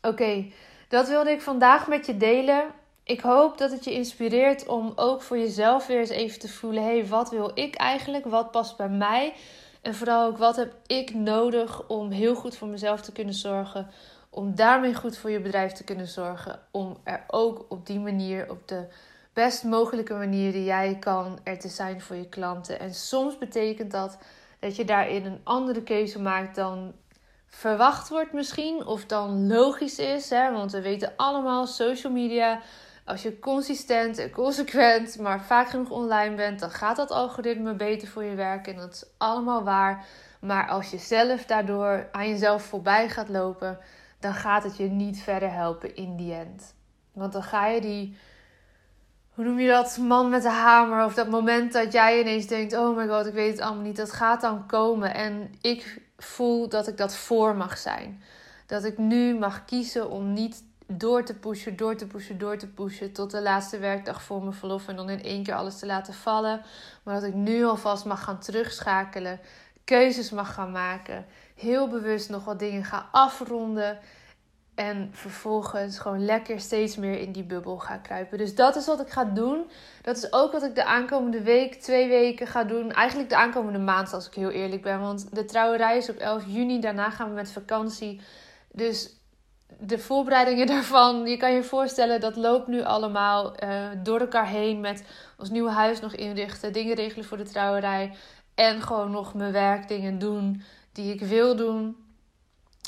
Oké, 0.02 0.46
dat 0.88 1.08
wilde 1.08 1.30
ik 1.30 1.40
vandaag 1.40 1.88
met 1.88 2.06
je 2.06 2.16
delen. 2.16 2.64
Ik 3.02 3.20
hoop 3.20 3.58
dat 3.58 3.70
het 3.70 3.84
je 3.84 3.92
inspireert 3.92 4.66
om 4.66 4.92
ook 4.96 5.22
voor 5.22 5.38
jezelf 5.38 5.86
weer 5.86 5.98
eens 5.98 6.08
even 6.08 6.38
te 6.38 6.48
voelen: 6.48 6.82
hé, 6.82 6.98
hey, 6.98 7.06
wat 7.06 7.30
wil 7.30 7.50
ik 7.54 7.74
eigenlijk? 7.74 8.24
Wat 8.24 8.50
past 8.50 8.76
bij 8.76 8.88
mij? 8.88 9.34
En 9.82 9.94
vooral 9.94 10.26
ook 10.26 10.38
wat 10.38 10.56
heb 10.56 10.74
ik 10.86 11.14
nodig 11.14 11.88
om 11.88 12.10
heel 12.10 12.34
goed 12.34 12.56
voor 12.56 12.68
mezelf 12.68 13.00
te 13.00 13.12
kunnen 13.12 13.34
zorgen? 13.34 13.90
Om 14.30 14.54
daarmee 14.54 14.94
goed 14.94 15.18
voor 15.18 15.30
je 15.30 15.40
bedrijf 15.40 15.72
te 15.72 15.84
kunnen 15.84 16.06
zorgen. 16.06 16.60
Om 16.70 16.96
er 17.04 17.24
ook 17.26 17.66
op 17.68 17.86
die 17.86 18.00
manier, 18.00 18.50
op 18.50 18.68
de 18.68 18.86
best 19.32 19.64
mogelijke 19.64 20.14
manier 20.14 20.52
die 20.52 20.64
jij 20.64 20.96
kan, 21.00 21.38
er 21.42 21.58
te 21.58 21.68
zijn 21.68 22.00
voor 22.00 22.16
je 22.16 22.28
klanten. 22.28 22.80
En 22.80 22.94
soms 22.94 23.38
betekent 23.38 23.90
dat 23.90 24.18
dat 24.58 24.76
je 24.76 24.84
daarin 24.84 25.24
een 25.24 25.40
andere 25.42 25.82
keuze 25.82 26.20
maakt 26.20 26.54
dan 26.54 26.92
verwacht 27.56 28.08
wordt 28.08 28.32
misschien, 28.32 28.86
of 28.86 29.04
dan 29.04 29.46
logisch 29.46 29.98
is. 29.98 30.30
Hè? 30.30 30.52
Want 30.52 30.72
we 30.72 30.80
weten 30.80 31.12
allemaal, 31.16 31.66
social 31.66 32.12
media, 32.12 32.60
als 33.04 33.22
je 33.22 33.38
consistent 33.38 34.18
en 34.18 34.30
consequent, 34.30 35.18
maar 35.18 35.40
vaak 35.40 35.68
genoeg 35.68 35.90
online 35.90 36.34
bent, 36.34 36.60
dan 36.60 36.70
gaat 36.70 36.96
dat 36.96 37.10
algoritme 37.10 37.74
beter 37.74 38.08
voor 38.08 38.24
je 38.24 38.34
werken. 38.34 38.72
En 38.72 38.78
dat 38.78 38.92
is 38.92 39.04
allemaal 39.18 39.62
waar. 39.62 40.04
Maar 40.40 40.68
als 40.68 40.90
je 40.90 40.98
zelf 40.98 41.44
daardoor 41.44 42.08
aan 42.12 42.28
jezelf 42.28 42.62
voorbij 42.62 43.08
gaat 43.08 43.28
lopen, 43.28 43.78
dan 44.20 44.34
gaat 44.34 44.62
het 44.62 44.76
je 44.76 44.88
niet 44.88 45.20
verder 45.20 45.52
helpen 45.52 45.96
in 45.96 46.16
die 46.16 46.34
end. 46.34 46.74
Want 47.12 47.32
dan 47.32 47.42
ga 47.42 47.66
je 47.66 47.80
die, 47.80 48.16
hoe 49.34 49.44
noem 49.44 49.58
je 49.58 49.68
dat, 49.68 49.98
man 49.98 50.30
met 50.30 50.42
de 50.42 50.48
hamer. 50.48 51.04
Of 51.04 51.14
dat 51.14 51.28
moment 51.28 51.72
dat 51.72 51.92
jij 51.92 52.20
ineens 52.20 52.46
denkt, 52.46 52.76
oh 52.76 52.96
my 52.96 53.08
god, 53.08 53.26
ik 53.26 53.34
weet 53.34 53.52
het 53.52 53.60
allemaal 53.60 53.84
niet. 53.84 53.96
Dat 53.96 54.12
gaat 54.12 54.40
dan 54.40 54.66
komen. 54.66 55.14
En 55.14 55.54
ik 55.60 56.04
voel 56.18 56.68
dat 56.68 56.88
ik 56.88 56.96
dat 56.96 57.16
voor 57.16 57.56
mag 57.56 57.78
zijn. 57.78 58.22
Dat 58.66 58.84
ik 58.84 58.98
nu 58.98 59.34
mag 59.34 59.64
kiezen 59.64 60.10
om 60.10 60.32
niet 60.32 60.64
door 60.86 61.24
te 61.24 61.34
pushen, 61.34 61.76
door 61.76 61.96
te 61.96 62.06
pushen, 62.06 62.38
door 62.38 62.56
te 62.56 62.66
pushen. 62.66 63.12
Tot 63.12 63.30
de 63.30 63.42
laatste 63.42 63.78
werkdag 63.78 64.22
voor 64.22 64.40
mijn 64.40 64.54
verlof. 64.54 64.88
En 64.88 64.96
dan 64.96 65.10
in 65.10 65.22
één 65.22 65.42
keer 65.42 65.54
alles 65.54 65.78
te 65.78 65.86
laten 65.86 66.14
vallen. 66.14 66.62
Maar 67.02 67.14
dat 67.14 67.24
ik 67.24 67.34
nu 67.34 67.64
alvast 67.64 68.04
mag 68.04 68.24
gaan 68.24 68.38
terugschakelen. 68.38 69.40
Keuzes 69.84 70.30
mag 70.30 70.54
gaan 70.54 70.70
maken. 70.70 71.26
Heel 71.54 71.88
bewust 71.88 72.28
nog 72.28 72.44
wat 72.44 72.58
dingen 72.58 72.84
ga 72.84 73.08
afronden. 73.12 73.98
En 74.76 75.08
vervolgens 75.12 75.98
gewoon 75.98 76.24
lekker 76.24 76.60
steeds 76.60 76.96
meer 76.96 77.18
in 77.18 77.32
die 77.32 77.44
bubbel 77.44 77.78
ga 77.78 77.96
kruipen. 77.96 78.38
Dus 78.38 78.54
dat 78.54 78.76
is 78.76 78.86
wat 78.86 79.00
ik 79.00 79.08
ga 79.08 79.24
doen. 79.24 79.70
Dat 80.02 80.16
is 80.16 80.32
ook 80.32 80.52
wat 80.52 80.62
ik 80.62 80.74
de 80.74 80.84
aankomende 80.84 81.42
week, 81.42 81.74
twee 81.74 82.08
weken 82.08 82.46
ga 82.46 82.64
doen. 82.64 82.92
Eigenlijk 82.92 83.28
de 83.28 83.36
aankomende 83.36 83.78
maand, 83.78 84.12
als 84.12 84.26
ik 84.26 84.34
heel 84.34 84.50
eerlijk 84.50 84.82
ben. 84.82 85.00
Want 85.00 85.34
de 85.34 85.44
trouwerij 85.44 85.96
is 85.96 86.10
op 86.10 86.16
11 86.16 86.42
juni. 86.46 86.80
Daarna 86.80 87.10
gaan 87.10 87.28
we 87.28 87.34
met 87.34 87.52
vakantie. 87.52 88.20
Dus 88.72 89.10
de 89.78 89.98
voorbereidingen 89.98 90.66
daarvan, 90.76 91.26
je 91.26 91.36
kan 91.36 91.52
je 91.52 91.62
voorstellen, 91.62 92.20
dat 92.20 92.36
loopt 92.36 92.66
nu 92.66 92.82
allemaal 92.82 93.64
uh, 93.64 93.88
door 94.02 94.20
elkaar 94.20 94.48
heen 94.48 94.80
met 94.80 95.04
ons 95.38 95.50
nieuwe 95.50 95.70
huis 95.70 96.00
nog 96.00 96.14
inrichten, 96.14 96.72
dingen 96.72 96.94
regelen 96.94 97.24
voor 97.24 97.36
de 97.36 97.48
trouwerij 97.48 98.14
en 98.54 98.82
gewoon 98.82 99.10
nog 99.10 99.34
mijn 99.34 99.52
werkdingen 99.52 100.18
doen 100.18 100.62
die 100.92 101.14
ik 101.14 101.20
wil 101.20 101.56
doen, 101.56 101.96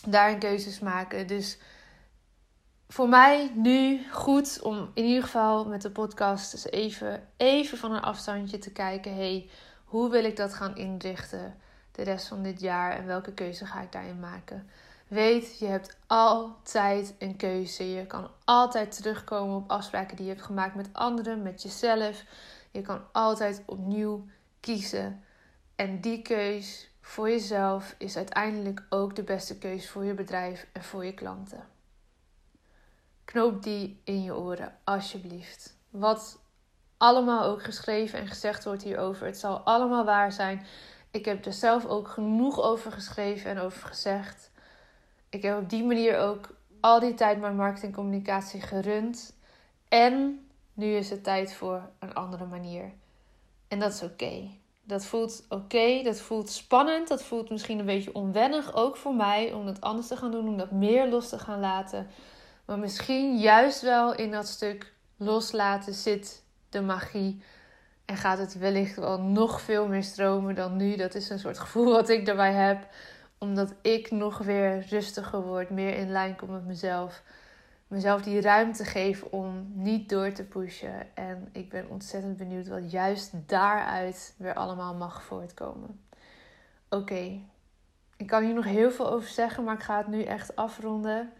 daarin 0.06 0.38
keuzes 0.38 0.80
maken. 0.80 1.26
Dus 1.26 1.58
voor 2.88 3.08
mij 3.08 3.50
nu 3.54 4.06
goed 4.12 4.60
om 4.62 4.90
in 4.94 5.04
ieder 5.04 5.22
geval 5.22 5.64
met 5.64 5.82
de 5.82 5.90
podcast 5.90 6.50
dus 6.50 6.70
even, 6.70 7.28
even 7.36 7.78
van 7.78 7.92
een 7.92 8.02
afstandje 8.02 8.58
te 8.58 8.72
kijken, 8.72 9.14
hey, 9.14 9.50
hoe 9.84 10.10
wil 10.10 10.24
ik 10.24 10.36
dat 10.36 10.54
gaan 10.54 10.76
inrichten 10.76 11.56
de 11.92 12.02
rest 12.02 12.28
van 12.28 12.42
dit 12.42 12.60
jaar 12.60 12.92
en 12.92 13.06
welke 13.06 13.32
keuze 13.32 13.66
ga 13.66 13.80
ik 13.80 13.92
daarin 13.92 14.20
maken? 14.20 14.70
Weet, 15.08 15.58
je 15.58 15.66
hebt 15.66 15.96
altijd 16.06 17.14
een 17.18 17.36
keuze. 17.36 17.92
Je 17.94 18.06
kan 18.06 18.30
altijd 18.44 18.96
terugkomen 18.96 19.56
op 19.56 19.70
afspraken 19.70 20.16
die 20.16 20.26
je 20.26 20.32
hebt 20.32 20.44
gemaakt 20.44 20.74
met 20.74 20.88
anderen, 20.92 21.42
met 21.42 21.62
jezelf. 21.62 22.24
Je 22.70 22.82
kan 22.82 23.00
altijd 23.12 23.62
opnieuw 23.66 24.26
kiezen. 24.60 25.24
En 25.76 26.00
die 26.00 26.22
keus 26.22 26.90
voor 27.00 27.30
jezelf 27.30 27.94
is 27.98 28.16
uiteindelijk 28.16 28.82
ook 28.88 29.16
de 29.16 29.22
beste 29.22 29.58
keus 29.58 29.90
voor 29.90 30.04
je 30.04 30.14
bedrijf 30.14 30.66
en 30.72 30.84
voor 30.84 31.04
je 31.04 31.14
klanten. 31.14 31.77
Knoop 33.28 33.62
die 33.62 34.00
in 34.04 34.22
je 34.22 34.36
oren, 34.36 34.78
alsjeblieft. 34.84 35.76
Wat 35.90 36.38
allemaal 36.96 37.44
ook 37.44 37.62
geschreven 37.62 38.18
en 38.18 38.26
gezegd 38.26 38.64
wordt 38.64 38.82
hierover, 38.82 39.26
het 39.26 39.38
zal 39.38 39.58
allemaal 39.58 40.04
waar 40.04 40.32
zijn. 40.32 40.66
Ik 41.10 41.24
heb 41.24 41.44
er 41.44 41.52
zelf 41.52 41.86
ook 41.86 42.08
genoeg 42.08 42.60
over 42.60 42.92
geschreven 42.92 43.50
en 43.50 43.58
over 43.58 43.88
gezegd 43.88 44.50
ik 45.30 45.42
heb 45.42 45.58
op 45.58 45.70
die 45.70 45.84
manier 45.84 46.18
ook 46.18 46.56
al 46.80 47.00
die 47.00 47.14
tijd 47.14 47.40
mijn 47.40 47.56
marketingcommunicatie 47.56 48.60
gerund. 48.60 49.36
En 49.88 50.46
nu 50.72 50.86
is 50.86 51.10
het 51.10 51.24
tijd 51.24 51.54
voor 51.54 51.90
een 51.98 52.14
andere 52.14 52.46
manier. 52.46 52.92
En 53.68 53.78
dat 53.78 53.92
is 53.92 54.02
oké. 54.02 54.50
Dat 54.82 55.04
voelt 55.04 55.46
oké, 55.48 56.02
dat 56.02 56.20
voelt 56.20 56.50
spannend, 56.50 57.08
dat 57.08 57.22
voelt 57.22 57.50
misschien 57.50 57.78
een 57.78 57.84
beetje 57.84 58.14
onwennig 58.14 58.74
ook 58.74 58.96
voor 58.96 59.14
mij 59.14 59.52
om 59.52 59.66
dat 59.66 59.80
anders 59.80 60.06
te 60.06 60.16
gaan 60.16 60.30
doen, 60.30 60.48
om 60.48 60.56
dat 60.56 60.70
meer 60.70 61.08
los 61.08 61.28
te 61.28 61.38
gaan 61.38 61.60
laten. 61.60 62.06
Maar 62.68 62.78
misschien 62.78 63.38
juist 63.38 63.80
wel 63.80 64.14
in 64.14 64.30
dat 64.30 64.48
stuk 64.48 64.92
loslaten 65.16 65.94
zit 65.94 66.42
de 66.68 66.80
magie. 66.80 67.42
En 68.04 68.16
gaat 68.16 68.38
het 68.38 68.58
wellicht 68.58 68.96
wel 68.96 69.20
nog 69.20 69.60
veel 69.60 69.86
meer 69.86 70.02
stromen 70.02 70.54
dan 70.54 70.76
nu. 70.76 70.96
Dat 70.96 71.14
is 71.14 71.30
een 71.30 71.38
soort 71.38 71.58
gevoel 71.58 71.92
wat 71.92 72.08
ik 72.08 72.26
daarbij 72.26 72.52
heb 72.52 72.88
omdat 73.38 73.74
ik 73.82 74.10
nog 74.10 74.38
weer 74.38 74.86
rustiger 74.88 75.42
word, 75.42 75.70
meer 75.70 75.96
in 75.96 76.10
lijn 76.10 76.36
kom 76.36 76.50
met 76.50 76.66
mezelf. 76.66 77.22
Mezelf 77.86 78.22
die 78.22 78.40
ruimte 78.40 78.84
geven 78.84 79.32
om 79.32 79.72
niet 79.74 80.08
door 80.08 80.32
te 80.32 80.44
pushen. 80.44 81.16
En 81.16 81.48
ik 81.52 81.68
ben 81.68 81.88
ontzettend 81.88 82.36
benieuwd 82.36 82.68
wat 82.68 82.90
juist 82.90 83.32
daaruit 83.46 84.34
weer 84.38 84.54
allemaal 84.54 84.94
mag 84.94 85.22
voortkomen. 85.22 86.00
Oké, 86.88 87.40
ik 88.16 88.26
kan 88.26 88.44
hier 88.44 88.54
nog 88.54 88.64
heel 88.64 88.90
veel 88.90 89.10
over 89.10 89.28
zeggen, 89.28 89.64
maar 89.64 89.74
ik 89.74 89.82
ga 89.82 89.96
het 89.96 90.08
nu 90.08 90.22
echt 90.22 90.56
afronden. 90.56 91.32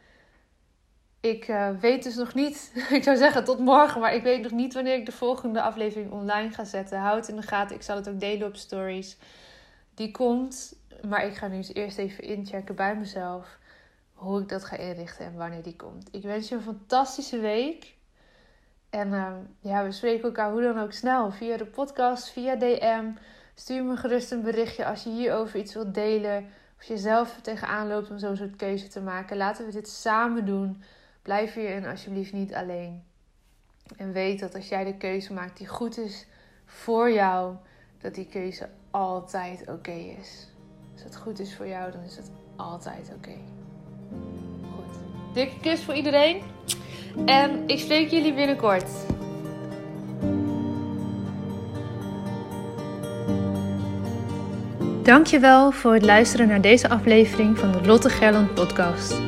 Ik 1.20 1.48
uh, 1.48 1.70
weet 1.80 2.02
dus 2.02 2.14
nog 2.14 2.34
niet, 2.34 2.72
ik 2.90 3.02
zou 3.02 3.16
zeggen 3.16 3.44
tot 3.44 3.58
morgen, 3.58 4.00
maar 4.00 4.14
ik 4.14 4.22
weet 4.22 4.42
nog 4.42 4.52
niet 4.52 4.74
wanneer 4.74 4.94
ik 4.94 5.06
de 5.06 5.12
volgende 5.12 5.62
aflevering 5.62 6.12
online 6.12 6.50
ga 6.50 6.64
zetten. 6.64 6.98
Houd 6.98 7.28
in 7.28 7.36
de 7.36 7.42
gaten, 7.42 7.76
ik 7.76 7.82
zal 7.82 7.96
het 7.96 8.08
ook 8.08 8.20
delen 8.20 8.46
op 8.46 8.56
stories. 8.56 9.16
Die 9.94 10.10
komt 10.10 10.76
maar 11.06 11.26
ik 11.26 11.36
ga 11.36 11.48
nu 11.48 11.56
eens 11.56 11.74
eerst 11.74 11.98
even 11.98 12.24
inchecken 12.24 12.74
bij 12.74 12.96
mezelf 12.96 13.58
hoe 14.12 14.40
ik 14.40 14.48
dat 14.48 14.64
ga 14.64 14.76
inrichten 14.76 15.26
en 15.26 15.36
wanneer 15.36 15.62
die 15.62 15.76
komt. 15.76 16.08
Ik 16.12 16.22
wens 16.22 16.48
je 16.48 16.54
een 16.54 16.62
fantastische 16.62 17.38
week. 17.38 17.96
En 18.90 19.08
uh, 19.08 19.32
ja, 19.60 19.84
we 19.84 19.92
spreken 19.92 20.24
elkaar 20.24 20.50
hoe 20.50 20.62
dan 20.62 20.78
ook 20.78 20.92
snel. 20.92 21.30
Via 21.30 21.56
de 21.56 21.66
podcast, 21.66 22.30
via 22.30 22.56
DM. 22.56 23.04
Stuur 23.54 23.84
me 23.84 23.96
gerust 23.96 24.30
een 24.30 24.42
berichtje 24.42 24.84
als 24.84 25.02
je 25.02 25.10
hierover 25.10 25.58
iets 25.58 25.74
wilt 25.74 25.94
delen. 25.94 26.46
Of 26.78 26.84
je 26.84 26.98
zelf 26.98 27.38
tegenaan 27.42 27.88
loopt 27.88 28.10
om 28.10 28.18
zo'n 28.18 28.36
soort 28.36 28.56
keuze 28.56 28.88
te 28.88 29.00
maken. 29.00 29.36
Laten 29.36 29.66
we 29.66 29.72
dit 29.72 29.88
samen 29.88 30.44
doen. 30.44 30.82
Blijf 31.28 31.54
hierin 31.54 31.86
alsjeblieft 31.86 32.32
niet 32.32 32.54
alleen. 32.54 33.02
En 33.96 34.12
weet 34.12 34.40
dat 34.40 34.54
als 34.54 34.68
jij 34.68 34.84
de 34.84 34.96
keuze 34.96 35.32
maakt 35.32 35.58
die 35.58 35.66
goed 35.66 35.98
is 35.98 36.26
voor 36.64 37.12
jou, 37.12 37.54
dat 38.00 38.14
die 38.14 38.26
keuze 38.26 38.68
altijd 38.90 39.64
oké 39.66 39.90
is. 40.20 40.48
Als 40.92 41.02
het 41.02 41.16
goed 41.16 41.38
is 41.38 41.54
voor 41.56 41.66
jou, 41.66 41.92
dan 41.92 42.02
is 42.02 42.16
het 42.16 42.30
altijd 42.56 43.12
oké. 43.16 43.36
Goed. 44.74 44.98
Dikke 45.34 45.60
kus 45.60 45.80
voor 45.80 45.94
iedereen. 45.94 46.42
En 47.26 47.62
ik 47.66 47.78
spreek 47.78 48.10
jullie 48.10 48.34
binnenkort. 48.34 48.90
Dankjewel 55.02 55.72
voor 55.72 55.94
het 55.94 56.04
luisteren 56.04 56.48
naar 56.48 56.60
deze 56.60 56.88
aflevering 56.88 57.58
van 57.58 57.72
de 57.72 57.86
Lotte 57.86 58.10
Gerland 58.10 58.54
podcast. 58.54 59.27